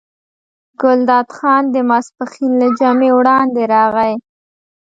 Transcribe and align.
ګلداد 0.81 1.27
خان 1.37 1.63
د 1.73 1.77
ماسپښین 1.89 2.51
له 2.61 2.67
جمعې 2.79 3.09
وړاندې 3.17 3.63
راغی. 3.73 4.13